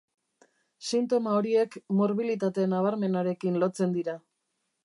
[0.85, 4.21] Sintoma horiek morbilitate nabarmenarekin lotzen dira.